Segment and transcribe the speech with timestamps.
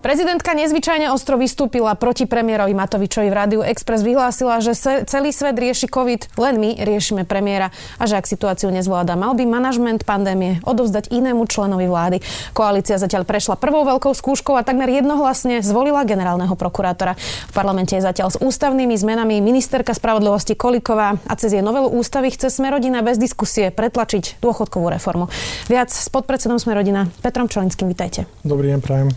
[0.00, 4.00] Prezidentka nezvyčajne ostro vystúpila proti premiérovi Matovičovi v Rádiu Express.
[4.00, 4.72] Vyhlásila, že
[5.04, 7.68] celý svet rieši COVID, len my riešime premiéra
[8.00, 12.24] a že ak situáciu nezvláda, mal by manažment pandémie odovzdať inému členovi vlády.
[12.56, 17.20] Koalícia zatiaľ prešla prvou veľkou skúškou a takmer jednohlasne zvolila generálneho prokurátora.
[17.20, 22.32] V parlamente je zatiaľ s ústavnými zmenami ministerka spravodlivosti Koliková a cez jej novelu ústavy
[22.32, 25.28] chce Smerodina bez diskusie pretlačiť dôchodkovú reformu.
[25.68, 28.24] Viac s podpredsedom Smerodina Petrom Čolinským, vítajte.
[28.48, 29.12] Dobrý deň, prajem.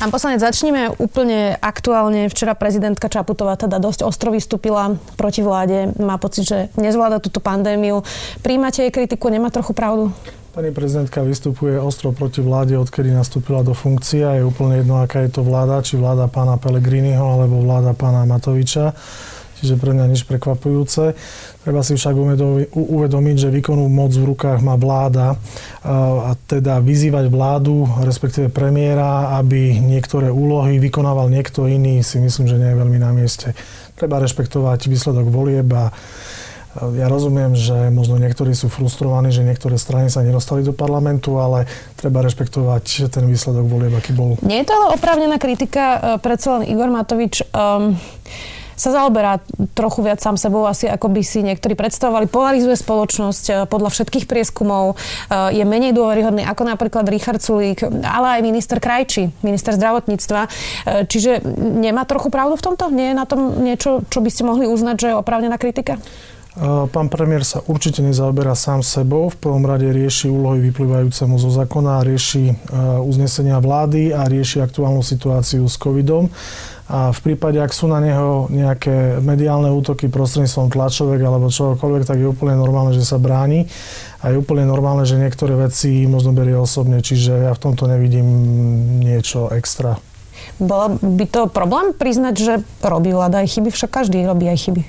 [0.00, 2.32] Pán poslanec, začneme úplne aktuálne.
[2.32, 5.92] Včera prezidentka Čaputová teda dosť ostro vystúpila proti vláde.
[6.00, 8.00] Má pocit, že nezvláda túto pandémiu.
[8.40, 10.08] Príjmate jej kritiku, nemá trochu pravdu?
[10.56, 14.24] Pani prezidentka vystupuje ostro proti vláde, odkedy nastúpila do funkcie.
[14.24, 18.96] Je úplne jedno, aká je to vláda, či vláda pána Pelegriniho alebo vláda pána Matoviča
[19.60, 21.14] čiže pre mňa nič prekvapujúce.
[21.60, 22.16] Treba si však
[22.72, 25.36] uvedomiť, že výkonnú moc v rukách má vláda
[25.84, 32.56] a teda vyzývať vládu, respektíve premiéra, aby niektoré úlohy vykonával niekto iný, si myslím, že
[32.56, 33.52] nie je veľmi na mieste.
[34.00, 35.92] Treba rešpektovať výsledok volieb a
[36.70, 41.66] ja rozumiem, že možno niektorí sú frustrovaní, že niektoré strany sa nedostali do parlamentu, ale
[41.98, 44.38] treba rešpektovať ten výsledok volieb, aký bol.
[44.46, 47.98] Nie je to ale oprávnená kritika, e, predsa len Igor Matovič um,
[48.80, 49.44] sa zaoberá
[49.76, 52.32] trochu viac sám sebou, asi ako by si niektorí predstavovali.
[52.32, 58.40] Polarizuje spoločnosť e, podľa všetkých prieskumov, e, je menej dôveryhodný ako napríklad Richard Sulík, ale
[58.40, 60.40] aj minister Krajči, minister zdravotníctva.
[60.40, 60.48] E,
[61.04, 62.88] čiže nemá trochu pravdu v tomto?
[62.88, 66.00] Nie je na tom niečo, čo by ste mohli uznať, že je oprávnená kritika?
[66.90, 69.30] Pán premiér sa určite nezaoberá sám sebou.
[69.30, 72.50] V prvom rade rieši úlohy vyplývajúce mu zo zákona, rieši
[73.06, 76.26] uznesenia vlády a rieši aktuálnu situáciu s covidom.
[76.90, 82.18] A v prípade, ak sú na neho nejaké mediálne útoky prostredníctvom tlačovek alebo čokoľvek, tak
[82.18, 83.70] je úplne normálne, že sa bráni.
[84.26, 88.26] A je úplne normálne, že niektoré veci možno berie osobne, čiže ja v tomto nevidím
[88.98, 90.02] niečo extra.
[90.58, 93.70] Bolo by to problém priznať, že robí vláda aj chyby?
[93.70, 94.82] Však každý robí aj chyby.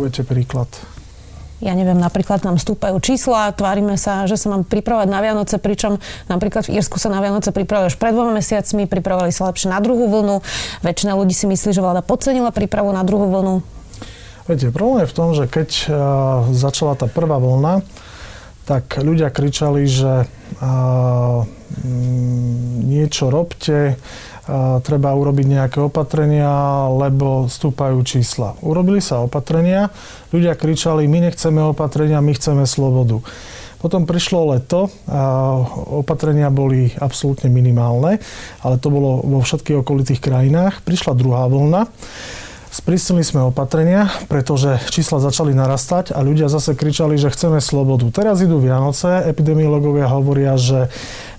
[0.00, 0.72] Uvedte príklad
[1.64, 5.96] ja neviem, napríklad nám stúpajú čísla, tvárime sa, že sa mám pripravovať na Vianoce, pričom
[6.28, 9.80] napríklad v Írsku sa na Vianoce pripravili už pred dvoma mesiacmi, pripravovali sa lepšie na
[9.80, 10.44] druhú vlnu.
[10.84, 13.64] Väčšina ľudí si myslí, že vláda podcenila prípravu na druhú vlnu.
[14.44, 15.94] Viete, problém je v tom, že keď uh,
[16.52, 17.80] začala tá prvá vlna,
[18.68, 21.48] tak ľudia kričali, že uh,
[22.84, 23.96] niečo robte,
[24.84, 26.48] treba urobiť nejaké opatrenia,
[26.92, 28.52] lebo stúpajú čísla.
[28.60, 29.88] Urobili sa opatrenia,
[30.30, 33.24] ľudia kričali, my nechceme opatrenia, my chceme slobodu.
[33.84, 35.60] Potom prišlo leto a
[36.00, 38.16] opatrenia boli absolútne minimálne,
[38.64, 40.80] ale to bolo vo všetkých okolitých krajinách.
[40.88, 41.84] Prišla druhá vlna.
[42.74, 48.10] Sprísnili sme opatrenia, pretože čísla začali narastať a ľudia zase kričali, že chceme slobodu.
[48.10, 50.90] Teraz idú Vianoce, epidemiológovia hovoria, že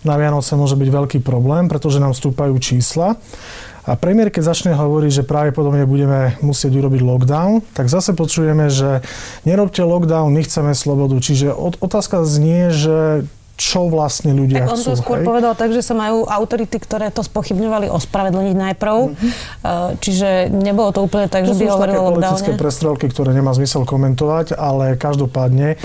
[0.08, 3.20] na Vianoce môže byť veľký problém, pretože nám stúpajú čísla.
[3.84, 9.04] A premiér, keď začne hovoriť, že pravdepodobne budeme musieť urobiť lockdown, tak zase počujeme, že
[9.44, 11.20] nerobte lockdown, my chceme slobodu.
[11.20, 11.52] Čiže
[11.84, 14.76] otázka znie, že čo vlastne ľudia tak chcú.
[14.76, 15.28] on to skôr hej?
[15.32, 18.96] povedal tak, že sa majú autority, ktoré to spochybňovali, ospravedlniť najprv.
[19.16, 19.32] Mm-hmm.
[20.04, 23.88] Čiže nebolo to úplne tak, to že by hovoril o politické prestrelky, ktoré nemá zmysel
[23.88, 25.80] komentovať, ale každopádne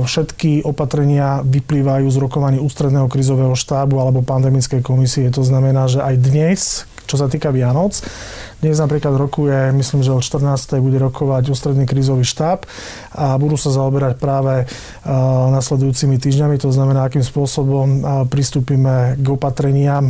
[0.00, 5.28] všetky opatrenia vyplývajú z rokovaní ústredného krizového štábu alebo pandemickej komisie.
[5.36, 8.00] To znamená, že aj dnes, čo sa týka Vianoc,
[8.64, 10.80] dnes napríklad rokuje, myslím, že od 14.
[10.80, 12.64] bude rokovať ústredný krízový štáb
[13.12, 14.64] a budú sa zaoberať práve
[15.52, 18.02] nasledujúcimi týždňami, to znamená, akým spôsobom
[18.32, 20.08] pristúpime k opatreniam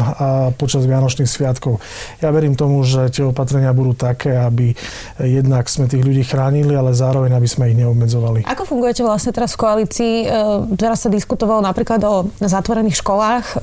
[0.56, 1.82] počas Vianočných sviatkov.
[2.22, 4.72] Ja verím tomu, že tie opatrenia budú také, aby
[5.18, 8.46] jednak sme tých ľudí chránili, ale zároveň, aby sme ich neobmedzovali.
[8.46, 10.14] Ako fungujete vlastne teraz v koalícii?
[10.22, 10.26] E,
[10.78, 13.44] teraz sa diskutovalo napríklad o zatvorených školách.
[13.52, 13.56] E,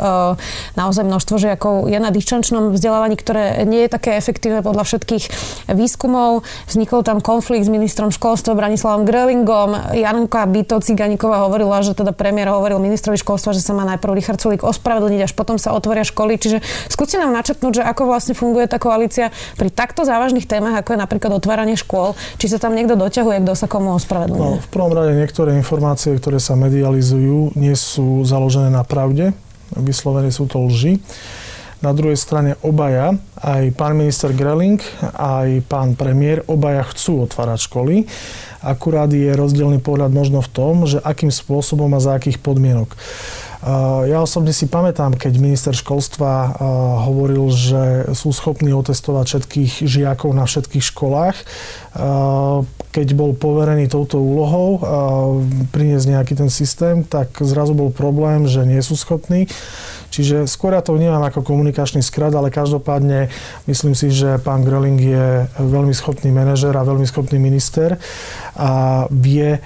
[0.75, 5.23] naozaj množstvo žiakov je na dištančnom vzdelávaní, ktoré nie je také efektívne podľa všetkých
[5.77, 6.41] výskumov.
[6.65, 9.93] Vznikol tam konflikt s ministrom školstva Branislavom Grelingom.
[9.93, 14.41] Janka Bito Ciganíková hovorila, že teda premiér hovoril ministrovi školstva, že sa má najprv Richard
[14.41, 16.41] Sulík ospravedlniť, až potom sa otvoria školy.
[16.41, 20.97] Čiže skúste nám načetnúť, že ako vlastne funguje tá koalícia pri takto závažných témach, ako
[20.97, 22.17] je napríklad otváranie škôl.
[22.41, 24.41] Či sa tam niekto doťahuje, kto sa komu ospravedlňuje?
[24.41, 29.37] No, v prvom rade niektoré informácie, ktoré sa medializujú, nie sú založené na pravde.
[29.77, 30.97] Vyslovene sú to lži.
[31.83, 34.79] Na druhej strane obaja, aj pán minister Greling,
[35.19, 38.07] aj pán premiér, obaja chcú otvárať školy.
[38.63, 42.95] Akurát je rozdielný pohľad možno v tom, že akým spôsobom a za akých podmienok.
[44.03, 46.59] Ja osobne si pamätám, keď minister školstva
[47.07, 51.37] hovoril, že sú schopní otestovať všetkých žiakov na všetkých školách.
[52.93, 54.83] Keď bol poverený touto úlohou
[55.71, 59.47] priniesť nejaký ten systém, tak zrazu bol problém, že nie sú schopní.
[60.13, 63.33] Čiže skôr ja to vnímam ako komunikačný skrat, ale každopádne
[63.65, 67.97] myslím si, že pán Greling je veľmi schopný manažer a veľmi schopný minister
[68.53, 69.57] a vie,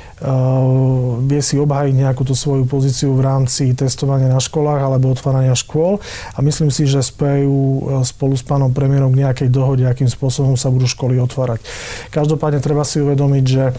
[1.27, 6.03] vie si obhájiť nejakú tú svoju pozíciu v rámci testovania na školách alebo otvárania škôl
[6.35, 10.59] a myslím si, že spejú uh, spolu s pánom premiérom k nejakej dohode, akým spôsobom
[10.59, 11.63] sa budú školy otvárať.
[12.11, 13.71] Každopádne treba si uvedomiť, že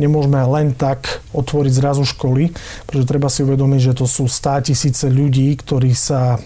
[0.00, 2.56] nemôžeme len tak otvoriť zrazu školy,
[2.88, 6.40] pretože treba si uvedomiť, že to sú stá tisíce ľudí, ktorí sa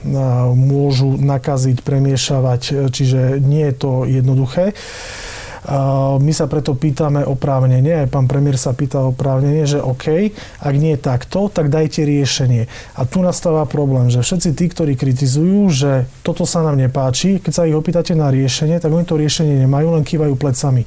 [0.59, 4.75] môžu nakaziť, premiešavať, čiže nie je to jednoduché.
[6.21, 11.01] My sa preto pýtame oprávnenie, aj pán premiér sa pýta oprávnenie, že OK, ak nie
[11.01, 12.69] takto, tak dajte riešenie.
[13.01, 17.53] A tu nastáva problém, že všetci tí, ktorí kritizujú, že toto sa nám nepáči, keď
[17.53, 20.85] sa ich opýtate na riešenie, tak oni to riešenie nemajú, len kývajú plecami.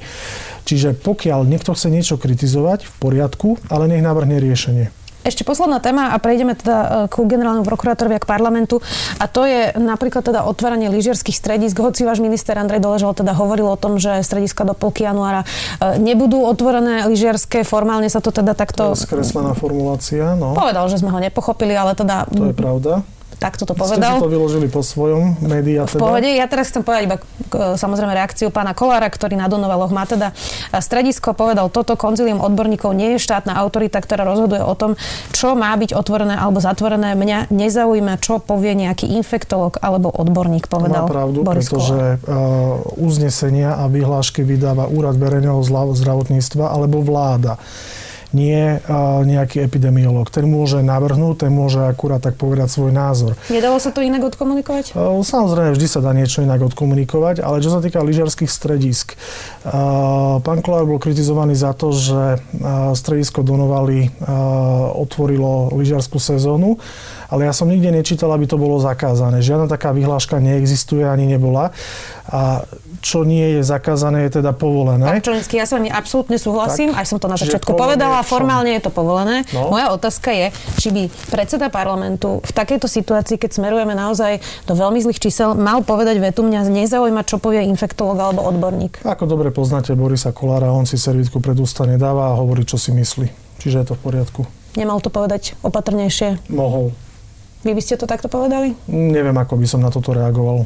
[0.62, 4.97] Čiže pokiaľ niekto chce niečo kritizovať, v poriadku, ale nech navrhne riešenie.
[5.28, 8.80] Ešte posledná téma a prejdeme teda e, ku generálnemu prokurátorovi a k parlamentu.
[9.20, 11.76] A to je napríklad teda otváranie lyžiarských stredísk.
[11.76, 16.00] Hoci váš minister Andrej Doležal teda hovoril o tom, že strediska do polky januára e,
[16.00, 17.60] nebudú otvorené lyžiarské.
[17.60, 18.96] Formálne sa to teda takto...
[18.96, 20.56] To je skreslená formulácia, no.
[20.56, 22.24] Povedal, že sme ho nepochopili, ale teda...
[22.32, 23.04] To je pravda
[23.38, 24.18] takto to povedal.
[24.18, 25.98] Ste to vyložili po svojom médiá teda?
[25.98, 26.28] V pohode.
[26.28, 27.16] Ja teraz chcem povedať iba
[27.78, 30.34] samozrejme reakciu pána Kolára, ktorý na Donovaloch má teda
[30.76, 34.98] stredisko, povedal toto, konzilium odborníkov nie je štátna autorita, ktorá rozhoduje o tom,
[35.32, 37.14] čo má byť otvorené alebo zatvorené.
[37.14, 43.78] Mňa nezaujíma, čo povie nejaký infektolog alebo odborník, povedal Má pravdu, Boris pretože uh, uznesenia
[43.78, 45.62] a vyhlášky vydáva Úrad verejného
[45.94, 47.56] zdravotníctva alebo vláda
[48.36, 48.76] nie
[49.24, 50.28] nejaký epidemiolog.
[50.28, 53.32] Ten môže navrhnúť, ten môže akurát tak povedať svoj názor.
[53.48, 54.92] Nedalo sa to inak odkomunikovať?
[55.24, 59.16] Samozrejme, vždy sa dá niečo inak odkomunikovať, ale čo sa týka lyžiarských stredisk,
[60.44, 62.42] pán Kolár bol kritizovaný za to, že
[62.92, 64.12] stredisko Donovali
[64.98, 66.76] otvorilo lyžiarskú sezónu,
[67.28, 69.44] ale ja som nikde nečítal, aby to bolo zakázané.
[69.44, 71.76] Žiadna taká vyhláška neexistuje ani nebola.
[72.28, 72.64] A
[73.00, 75.06] čo nie je zakázané, je teda povolené.
[75.06, 78.82] Elektronicky, ja s vami absolútne súhlasím, tak, aj som to na začiatku povedala, formálne je
[78.82, 79.46] to povolené.
[79.54, 79.70] No.
[79.72, 80.46] Moja otázka je,
[80.78, 85.82] či by predseda parlamentu v takejto situácii, keď smerujeme naozaj do veľmi zlých čísel, mal
[85.82, 89.02] povedať vetu mňa nezaujíma, čo povie infektolog alebo odborník.
[89.06, 92.90] Ako dobre poznáte Borisa Kolára, on si servítku pred ústa nedáva a hovorí, čo si
[92.94, 93.30] myslí.
[93.58, 94.40] Čiže je to v poriadku.
[94.78, 96.50] Nemal to povedať opatrnejšie?
[96.52, 96.94] Mohol.
[97.66, 98.70] Vy by ste to takto povedali?
[98.86, 100.62] Neviem, ako by som na toto reagoval.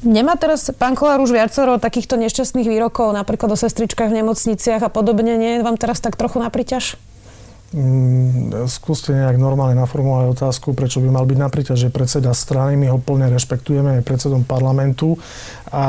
[0.00, 4.88] Nemá teraz pán Kolár už viacero takýchto nešťastných výrokov, napríklad o sestričkách v nemocniciach a
[4.88, 5.36] podobne.
[5.36, 6.96] Nie vám teraz tak trochu na príťaž?
[7.68, 12.80] Mm, skúste nejak normálne naformulovať otázku, prečo by mal byť na príťaž, že predseda strany,
[12.80, 15.20] my ho plne rešpektujeme, je predsedom parlamentu
[15.72, 15.84] a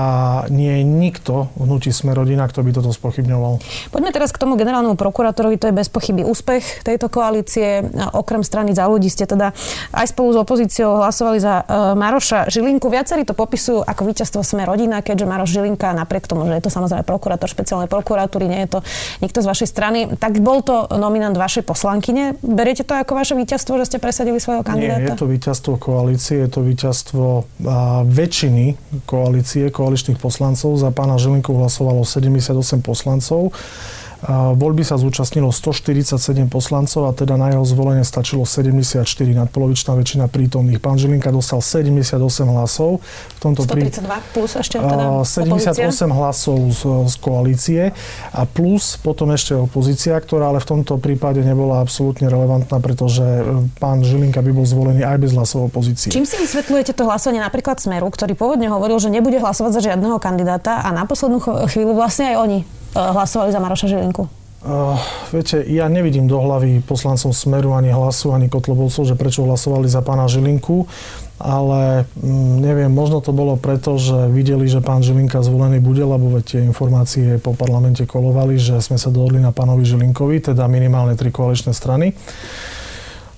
[0.52, 3.64] nie je nikto v hnutí Smerodina, kto by toto spochybňoval.
[3.90, 7.88] Poďme teraz k tomu generálnemu prokurátorovi, to je bez pochyby úspech tejto koalície.
[8.12, 9.56] Okrem strany za ľudí ste teda
[9.96, 12.92] aj spolu s opozíciou hlasovali za uh, Maroša Žilinku.
[12.92, 17.08] Viacerí to popisujú ako víťazstvo Smerodina, keďže Maroš Žilinka, napriek tomu, že je to samozrejme
[17.08, 18.80] prokurátor špeciálnej prokuratúry, nie je to
[19.24, 22.36] nikto z vašej strany, tak bol to nominant vašej poslankyne.
[22.44, 25.00] Beriete to ako vaše víťazstvo, že ste presadili svojho kandidáta?
[25.00, 27.26] Nie, je to víťazstvo koalície, je to víťazstvo
[28.10, 28.66] väčšiny
[29.06, 30.78] koalície, koaličných poslancov.
[30.78, 33.54] Za pána Žilinku hlasovalo 78 poslancov.
[34.28, 36.20] Voľby sa zúčastnilo 147
[36.52, 40.84] poslancov a teda na jeho zvolenie stačilo 74, nadpolovičná väčšina prítomných.
[40.84, 42.20] Pán Žilinka dostal 78
[42.52, 43.00] hlasov.
[43.00, 46.08] V tomto 132 plus ešte teda 78 opozícia?
[46.12, 47.82] hlasov z, z koalície
[48.36, 53.72] a plus potom ešte opozícia, ktorá ale v tomto prípade nebola absolútne relevantná, pretože e,
[53.80, 56.12] pán Žilinka by bol zvolený aj bez hlasov opozície.
[56.12, 60.20] Čím si vysvetľujete to hlasovanie napríklad Smeru, ktorý pôvodne hovoril, že nebude hlasovať za žiadneho
[60.20, 61.40] kandidáta a na poslednú
[61.72, 62.60] chvíľu vlastne aj oni
[62.96, 64.28] hlasovali za Maroša Žilinku?
[64.60, 65.00] Uh,
[65.32, 70.04] viete, ja nevidím do hlavy poslancom Smeru ani hlasu, ani Kotlobolcov, že prečo hlasovali za
[70.04, 70.84] pána Žilinku,
[71.40, 76.36] ale mm, neviem, možno to bolo preto, že videli, že pán Žilinka zvolený bude, lebo
[76.36, 81.16] veď tie informácie po parlamente kolovali, že sme sa dohodli na pánovi Žilinkovi, teda minimálne
[81.16, 82.12] tri koaličné strany.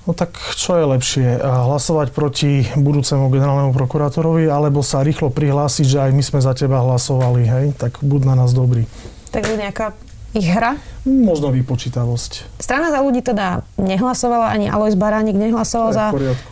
[0.10, 1.38] No tak čo je lepšie?
[1.46, 6.82] Hlasovať proti budúcemu generálnemu prokurátorovi alebo sa rýchlo prihlásiť, že aj my sme za teba
[6.82, 7.66] hlasovali, hej?
[7.78, 8.90] Tak buď na nás dobrý.
[9.32, 9.96] Tak nejaká
[10.32, 10.80] ich hra?
[11.04, 12.62] Možno vypočítavosť.
[12.62, 16.06] Strana za ľudí teda nehlasovala, ani Alois Baránik nehlasoval za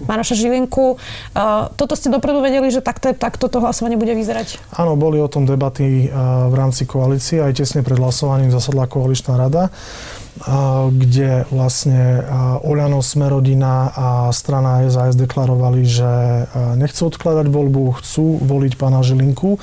[0.03, 0.99] Maroša Žilinku.
[0.99, 4.59] Uh, toto ste dopredu vedeli, že takto, takto to hlasovanie bude vyzerať?
[4.75, 7.39] Áno, boli o tom debaty uh, v rámci koalície.
[7.39, 9.71] Aj tesne pred hlasovaním zasadla koaličná rada.
[10.95, 12.23] Kde vlastne
[12.63, 16.11] Oľano, Smerodina a strana SAS deklarovali, že
[16.79, 19.59] nechcú odkladať voľbu, chcú voliť pána Žilinku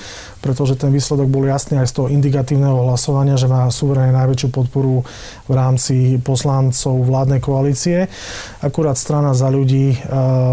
[0.47, 5.03] pretože ten výsledok bol jasný aj z toho indikatívneho hlasovania, že má suverene najväčšiu podporu
[5.51, 8.07] v rámci poslancov vládnej koalície.
[8.63, 9.99] Akurát strana za ľudí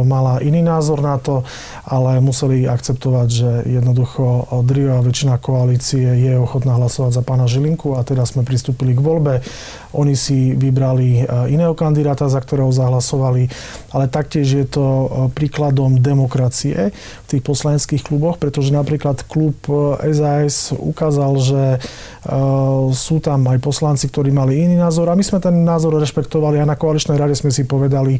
[0.01, 1.45] mala iný názor na to,
[1.85, 8.01] ale museli akceptovať, že jednoducho drivá väčšina koalície je ochotná hlasovať za pána Žilinku a
[8.01, 9.45] teda sme pristúpili k voľbe.
[9.93, 13.49] Oni si vybrali e, iného kandidáta, za ktorého zahlasovali,
[13.91, 19.55] ale taktiež je to e, príkladom demokracie v tých poslaneckých kluboch, pretože napríklad klub
[19.99, 21.79] SAS ukázal, že e,
[22.93, 26.65] sú tam aj poslanci, ktorí mali iný názor a my sme ten názor rešpektovali a
[26.65, 28.15] na koaličnej rade sme si povedali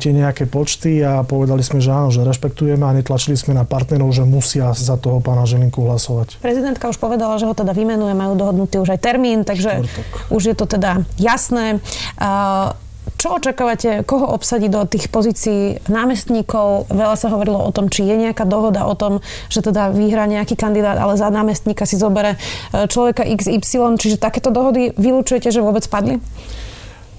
[0.00, 4.12] tie nejaké počty a povedali sme, že áno, že rešpektujeme a netlačili sme na partnerov,
[4.16, 6.40] že musia za toho pána Želinku hlasovať.
[6.40, 10.32] Prezidentka už povedala, že ho teda vymenuje, majú dohodnutý už aj termín, takže Čtvrtok.
[10.32, 11.84] už je to teda jasné.
[13.24, 16.92] Čo očakávate, koho obsadiť do tých pozícií námestníkov?
[16.92, 20.52] Veľa sa hovorilo o tom, či je nejaká dohoda o tom, že teda vyhrá nejaký
[20.60, 23.96] kandidát, ale za námestníka si zobere e, človeka XY.
[23.96, 26.20] Čiže takéto dohody vylúčujete, že vôbec padli?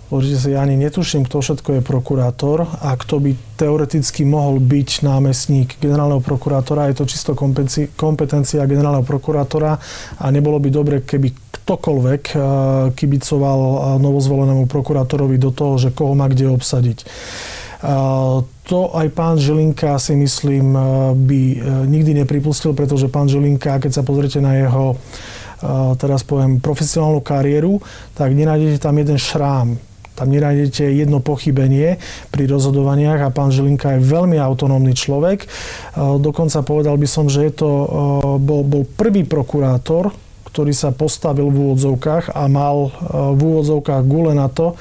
[0.05, 5.01] Pozrite sa, ja ani netuším, kto všetko je prokurátor a kto by teoreticky mohol byť
[5.01, 6.93] námestník generálneho prokurátora.
[6.93, 7.33] Je to čisto
[7.97, 9.81] kompetencia generálneho prokurátora
[10.21, 12.37] a nebolo by dobre, keby ktokoľvek eh,
[12.93, 17.01] kybicoval eh, novozvolenému prokurátorovi do toho, že koho má kde obsadiť.
[17.01, 17.07] Eh,
[18.65, 20.73] to aj pán Žilinka si myslím
[21.13, 21.41] by
[21.85, 24.97] nikdy nepripustil, pretože pán Žilinka, keď sa pozriete na jeho
[26.01, 27.77] teraz poviem profesionálnu kariéru,
[28.17, 29.77] tak nenájdete tam jeden šrám
[30.15, 31.99] tam nenájdete jedno pochybenie
[32.31, 35.43] pri rozhodovaniach a pán Žilinka je veľmi autonómny človek.
[35.99, 37.69] Dokonca povedal by som, že je to,
[38.39, 40.15] bol, bol prvý prokurátor,
[40.47, 42.91] ktorý sa postavil v úvodzovkách a mal e,
[43.35, 44.77] v úvodzovkách gule na to,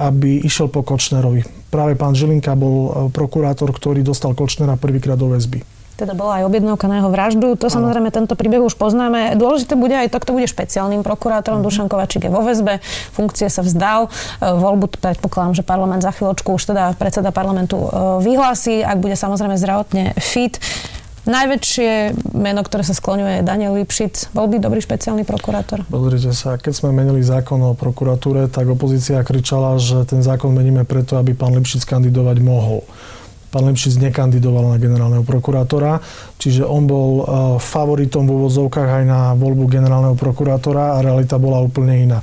[0.00, 1.46] aby išiel po Kočnerovi.
[1.70, 6.90] Práve pán Žilinka bol prokurátor, ktorý dostal Kočnera prvýkrát do väzby teda bola aj objednávka
[6.90, 7.48] na jeho vraždu.
[7.54, 9.38] To samozrejme tento príbeh už poznáme.
[9.38, 11.62] Dôležité bude aj to, kto bude špeciálnym prokurátorom.
[11.62, 11.70] Mm-hmm.
[11.70, 12.82] Dušan Kovačík je vo väzbe,
[13.14, 14.10] funkcie sa vzdal.
[14.10, 17.88] E, voľbu predpokladám, že parlament za chvíľočku už teda predseda parlamentu e,
[18.26, 20.58] vyhlási, ak bude samozrejme zdravotne fit.
[21.24, 21.90] Najväčšie
[22.36, 24.36] meno, ktoré sa skloňuje, je Daniel Lipšic.
[24.36, 25.88] Bol by dobrý špeciálny prokurátor?
[25.88, 30.84] Pozrite sa, keď sme menili zákon o prokuratúre, tak opozícia kričala, že ten zákon meníme
[30.84, 32.84] preto, aby pán Lipšic kandidovať mohol
[33.54, 36.02] pán Lepšic nekandidoval na generálneho prokurátora,
[36.42, 37.24] čiže on bol e,
[37.62, 42.18] favoritom v úvodzovkách aj na voľbu generálneho prokurátora a realita bola úplne iná.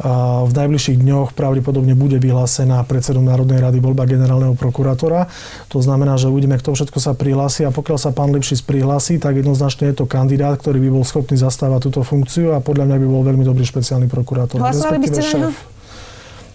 [0.00, 5.28] V najbližších dňoch pravdepodobne bude vyhlásená predsedom Národnej rady voľba generálneho prokurátora.
[5.68, 9.36] To znamená, že uvidíme, kto všetko sa prihlási a pokiaľ sa pán Lepšic prihlási, tak
[9.36, 13.06] jednoznačne je to kandidát, ktorý by bol schopný zastávať túto funkciu a podľa mňa by
[13.06, 14.64] bol veľmi dobrý špeciálny prokurátor.
[14.64, 15.52] Hlasovali by ste na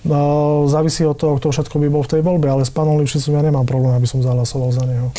[0.07, 3.33] No, závisí od toho, kto všetko by bol v tej voľbe, ale s pánom Lipšicom
[3.33, 5.11] ja nemám problém, aby som zahlasoval za neho.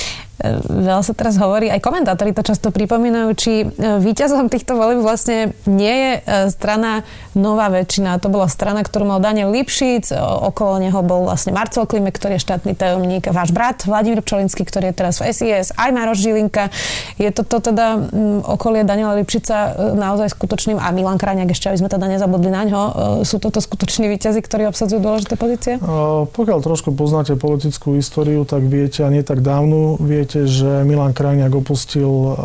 [0.68, 5.50] Veľa sa teraz hovorí, aj komentátori to často pripomínajú, či e, víťazom týchto volieb vlastne
[5.66, 6.20] nie je e,
[6.54, 7.02] strana
[7.34, 8.22] Nová väčšina.
[8.22, 12.46] To bola strana, ktorú mal Daniel Lipšic, okolo neho bol vlastne Marcel Klime, ktorý je
[12.46, 16.70] štátny tajomník, váš brat Vladimír Pčolinský, ktorý je teraz v SIS, aj Maroš Žilinka.
[17.18, 17.98] Je toto teda
[18.46, 22.62] okolie Daniela Lipšica e, naozaj skutočným, a Milan Kráňak ešte, aby sme teda nezabudli na
[22.62, 22.82] ňo,
[23.26, 25.82] sú toto skutoční víťazi, ktorí obsadzujú dôležité pozície?
[26.28, 31.16] pokiaľ trošku poznáte politickú históriu, tak viete, a nie tak dávnu, viete, viete, že Milan
[31.16, 32.36] Krajniak opustil uh,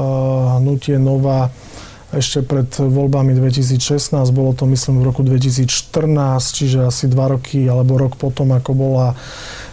[0.64, 1.52] hnutie Nova
[2.16, 5.68] ešte pred voľbami 2016, bolo to myslím v roku 2014,
[6.40, 9.08] čiže asi dva roky alebo rok potom, ako bola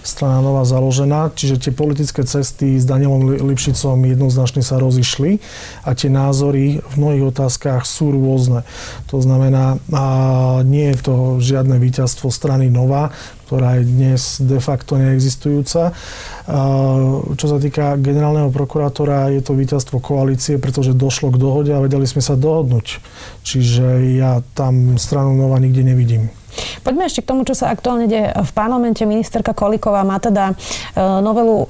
[0.01, 5.39] strana nová založená, čiže tie politické cesty s Danielom Lipšicom jednoznačne sa rozišli
[5.85, 8.65] a tie názory v mnohých otázkach sú rôzne.
[9.13, 10.05] To znamená, a
[10.65, 13.13] nie je to žiadne víťazstvo strany Nova,
[13.51, 15.91] ktorá je dnes de facto neexistujúca.
[17.35, 22.07] Čo sa týka generálneho prokurátora, je to víťazstvo koalície, pretože došlo k dohode a vedeli
[22.07, 23.03] sme sa dohodnúť.
[23.43, 26.31] Čiže ja tam stranu Nova nikde nevidím.
[26.81, 29.05] Poďme ešte k tomu, čo sa aktuálne deje v parlamente.
[29.05, 31.67] Ministerka Koliková má teda e, novelu e,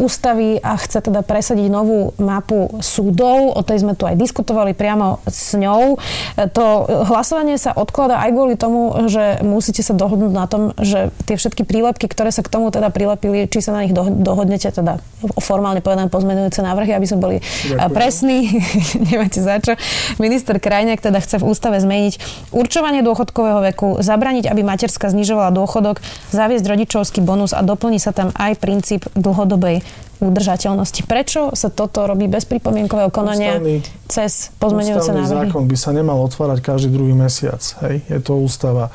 [0.00, 3.56] ústavy a chce teda presadiť novú mapu súdov.
[3.56, 5.96] O tej sme tu aj diskutovali priamo s ňou.
[5.96, 11.10] E, to hlasovanie sa odklada aj kvôli tomu, že musíte sa dohodnúť na tom, že
[11.24, 15.00] tie všetky prílepky, ktoré sa k tomu teda prilepili, či sa na nich dohodnete, teda
[15.40, 17.92] formálne povedané pozmenujúce návrhy, aby sme boli Ďakujem.
[17.92, 18.38] presní.
[19.08, 19.72] Nemáte za čo.
[20.16, 22.20] Minister Krajniak teda chce v ústave zmeniť
[22.52, 28.36] určovanie dôchodkového veku, zabraniť, aby materská znižovala dôchodok, zaviesť rodičovský bonus a doplní sa tam
[28.36, 29.80] aj princíp dlhodobej
[30.20, 31.08] udržateľnosti.
[31.08, 33.80] Prečo sa toto robí bez pripomienkového konania ústavný,
[34.12, 35.48] cez pozmenujúce návrhy?
[35.48, 37.64] zákon by sa nemal otvárať každý druhý mesiac.
[37.88, 38.04] Hej?
[38.04, 38.92] Je to ústava.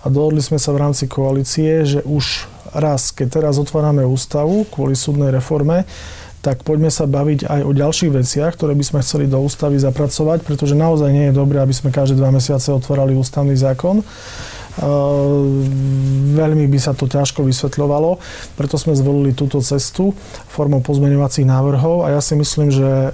[0.00, 4.96] a dohodli sme sa v rámci koalície, že už raz, keď teraz otvárame ústavu kvôli
[4.96, 5.84] súdnej reforme,
[6.42, 10.42] tak poďme sa baviť aj o ďalších veciach, ktoré by sme chceli do ústavy zapracovať,
[10.42, 14.02] pretože naozaj nie je dobré, aby sme každé dva mesiace otvárali ústavný zákon.
[16.32, 18.16] Veľmi by sa to ťažko vysvetľovalo,
[18.56, 20.16] preto sme zvolili túto cestu
[20.48, 23.12] formou pozmeňovacích návrhov a ja si myslím, že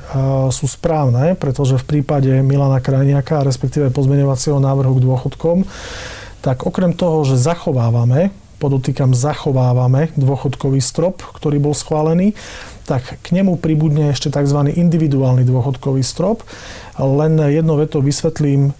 [0.54, 5.66] sú správne, pretože v prípade Milana Krajniaka, respektíve pozmeňovacieho návrhu k dôchodkom,
[6.46, 12.34] tak okrem toho, že zachovávame podotýkam, zachovávame dôchodkový strop, ktorý bol schválený,
[12.88, 14.72] tak k nemu pribudne ešte tzv.
[14.72, 16.40] individuálny dôchodkový strop,
[16.98, 18.74] len jedno veto vysvetlím,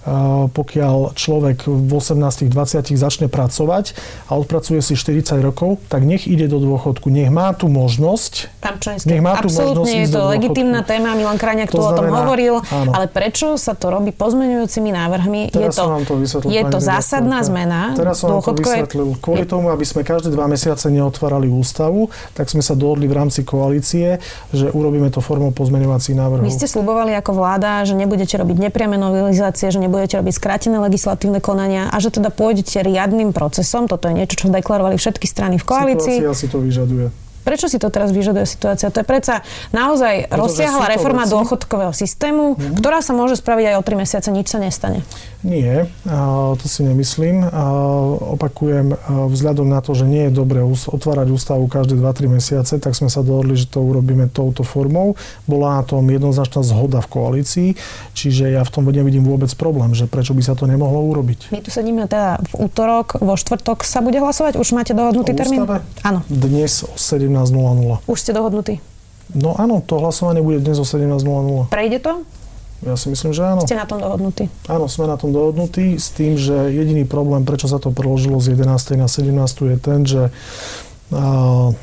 [0.50, 2.50] pokiaľ človek v 18-20
[2.98, 3.94] začne pracovať
[4.26, 7.14] a odpracuje si 40 rokov, tak nech ide do dôchodku.
[7.14, 8.50] Nech má tu možnosť.
[8.58, 8.74] Pán
[9.06, 11.14] nech má tu možnosť je to legitímna téma.
[11.14, 12.58] Milan Krajňák tu o tom hovoril.
[12.74, 12.90] Áno.
[12.90, 15.54] Ale prečo sa to robí pozmeňujúcimi návrhmi?
[15.54, 17.94] Teraz je to, to vysvetlil, je to zásadná zmena.
[17.94, 19.14] Teraz som to vysvetlil.
[19.22, 23.46] Kvôli tomu, aby sme každé dva mesiace neotvárali ústavu, tak sme sa dohodli v rámci
[23.46, 23.97] koalície,
[24.54, 26.44] že urobíme to formou pozmeňovacích návrhov.
[26.44, 31.42] Vy ste slubovali ako vláda, že nebudete robiť nepriame novelizácie, že nebudete robiť skrátené legislatívne
[31.42, 33.86] konania a že teda pôjdete riadnym procesom.
[33.86, 36.16] Toto je niečo, čo deklarovali všetky strany v koalícii.
[36.22, 37.27] Situácia si to vyžaduje.
[37.48, 38.92] Prečo si to teraz vyžaduje situácia?
[38.92, 39.40] To je predsa
[39.72, 41.32] naozaj rozsiahla reforma veci.
[41.32, 42.76] dôchodkového systému, mm-hmm.
[42.76, 45.00] ktorá sa môže spraviť aj o 3 mesiace, nič sa nestane.
[45.40, 45.86] Nie,
[46.58, 47.46] to si nemyslím.
[48.36, 53.06] Opakujem, vzhľadom na to, že nie je dobré otvárať ústavu každé 2-3 mesiace, tak sme
[53.06, 55.14] sa dohodli, že to urobíme touto formou.
[55.46, 57.68] Bola na tom jednoznačná zhoda v koalícii,
[58.18, 61.54] čiže ja v tom nevidím vôbec problém, že prečo by sa to nemohlo urobiť.
[61.54, 64.58] My tu sedíme teda v útorok, vo štvrtok sa bude hlasovať?
[64.58, 65.62] Už máte dohodnutý termín?
[66.02, 66.26] Áno.
[66.26, 68.08] Dnes o 17 17.00.
[68.08, 68.80] Už ste dohodnutí?
[69.36, 71.68] No áno, to hlasovanie bude dnes o 17.00.
[71.68, 72.24] Prejde to?
[72.86, 73.66] Ja si myslím, že áno.
[73.66, 74.46] Ste na tom dohodnutí?
[74.70, 78.54] Áno, sme na tom dohodnutí s tým, že jediný problém, prečo sa to preložilo z
[78.54, 78.94] 11.
[78.94, 79.74] na 17.
[79.74, 80.22] je ten, že
[81.10, 81.74] a,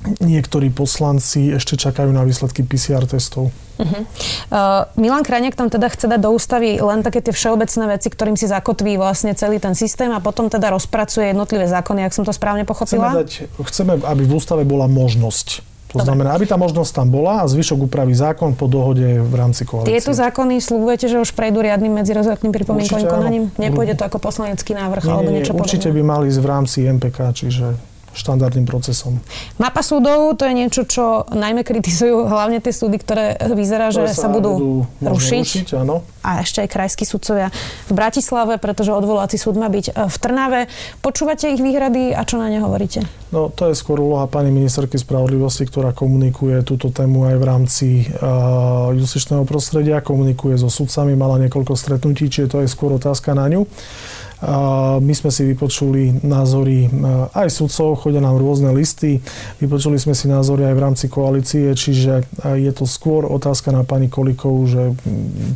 [0.00, 3.52] niektorí poslanci ešte čakajú na výsledky PCR testov.
[3.80, 4.04] Uh-huh.
[4.52, 8.36] Uh, Milan Krajniak tam teda chce dať do ústavy len také tie všeobecné veci, ktorým
[8.36, 12.32] si zakotví vlastne celý ten systém a potom teda rozpracuje jednotlivé zákony, ak som to
[12.32, 13.12] správne pochopila?
[13.12, 13.30] Chceme, dať,
[13.68, 16.06] chceme aby v ústave bola možnosť to Dobre.
[16.06, 19.98] znamená, aby tá možnosť tam bola a zvyšok upraví zákon po dohode v rámci koalície.
[19.98, 23.44] Tieto zákony slúbujete, že už prejdú riadnym medzirozhodným pripomienkovým konaním?
[23.58, 25.98] Nepôjde to ako poslanecký návrh nie, alebo niečo Určite podobné?
[25.98, 27.66] by mali ísť v rámci MPK, čiže
[28.14, 29.22] štandardným procesom.
[29.62, 34.26] Mapa súdov, to je niečo, čo najmä kritizujú hlavne tie súdy, ktoré vyzerá, že sa,
[34.26, 35.46] sa budú, budú rušiť.
[35.46, 36.02] rušiť áno.
[36.20, 37.48] A ešte aj krajskí sudcovia
[37.88, 40.60] v Bratislave, pretože odvolací súd má byť v Trnave.
[41.00, 43.06] Počúvate ich výhrady a čo na ne hovoríte?
[43.30, 47.86] No, to je skôr úloha pani ministerky spravodlivosti, ktorá komunikuje túto tému aj v rámci
[48.04, 53.46] uh, justičného prostredia, komunikuje so sudcami, mala niekoľko stretnutí, čiže to je skôr otázka na
[53.46, 53.70] ňu.
[55.00, 56.88] My sme si vypočuli názory
[57.36, 59.20] aj sudcov, chodia nám rôzne listy,
[59.60, 62.24] vypočuli sme si názory aj v rámci koalície, čiže
[62.56, 64.96] je to skôr otázka na pani Kolikov, že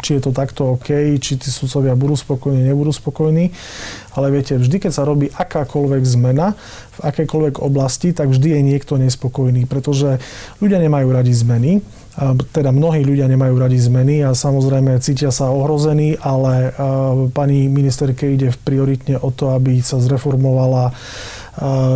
[0.05, 3.57] či je to takto OK, či tí sudcovia budú spokojní, nebudú spokojní.
[4.15, 6.53] Ale viete, vždy, keď sa robí akákoľvek zmena
[6.95, 10.21] v akékoľvek oblasti, tak vždy je niekto nespokojný, pretože
[10.61, 11.81] ľudia nemajú radi zmeny
[12.55, 16.71] teda mnohí ľudia nemajú radi zmeny a samozrejme cítia sa ohrození, ale
[17.35, 20.95] pani ministerke ide prioritne o to, aby sa zreformovala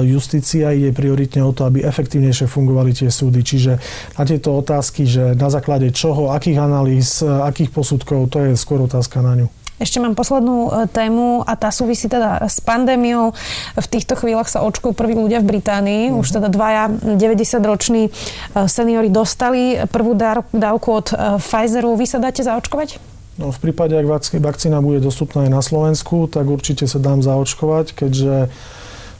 [0.06, 3.42] justícia, ide prioritne o to, aby efektívnejšie fungovali tie súdy.
[3.42, 3.78] Čiže
[4.18, 9.22] na tieto otázky, že na základe čoho, akých analýz, akých posudkov, to je skôr otázka
[9.22, 9.48] na ňu.
[9.78, 13.30] Ešte mám poslednú e, tému a tá súvisí teda s pandémiou.
[13.78, 16.10] V týchto chvíľach sa očkujú prví ľudia v Británii.
[16.10, 16.18] Mm.
[16.18, 18.10] Už teda dvaja 90-roční e,
[18.66, 20.18] seniori dostali prvú
[20.50, 21.94] dávku od e, Pfizeru.
[21.94, 22.98] Vy sa dáte zaočkovať?
[23.38, 27.94] No, v prípade, ak vakcína bude dostupná aj na Slovensku, tak určite sa dám zaočkovať,
[27.94, 28.50] keďže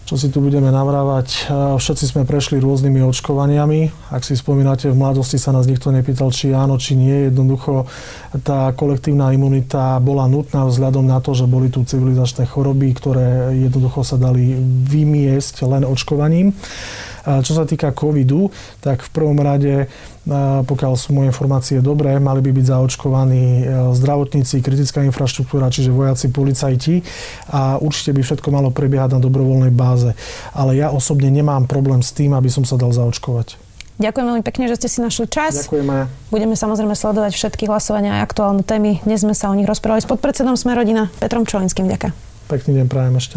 [0.08, 1.52] čo si tu budeme navrávať.
[1.76, 4.08] Všetci sme prešli rôznymi očkovaniami.
[4.08, 7.28] Ak si spomínate, v mladosti sa nás nikto nepýtal, či áno, či nie.
[7.28, 7.84] Jednoducho
[8.40, 14.00] tá kolektívna imunita bola nutná vzhľadom na to, že boli tu civilizačné choroby, ktoré jednoducho
[14.00, 14.56] sa dali
[14.88, 16.56] vymiesť len očkovaním.
[17.28, 18.48] Čo sa týka covidu,
[18.80, 19.90] tak v prvom rade
[20.64, 23.62] pokiaľ sú moje informácie dobré, mali by byť zaočkovaní e,
[23.96, 27.00] zdravotníci, kritická infraštruktúra, čiže vojaci, policajti
[27.48, 30.12] a určite by všetko malo prebiehať na dobrovoľnej báze.
[30.52, 33.56] Ale ja osobne nemám problém s tým, aby som sa dal zaočkovať.
[33.98, 35.66] Ďakujem veľmi pekne, že ste si našli čas.
[35.66, 36.06] Ďakujeme.
[36.30, 39.02] Budeme samozrejme sledovať všetky hlasovania a aktuálne témy.
[39.02, 41.90] Dnes sme sa o nich rozprávali s podpredsedom Sme rodina Petrom Čolinským.
[41.90, 42.14] Ďakujem.
[42.46, 43.36] Pekný deň prajem ešte.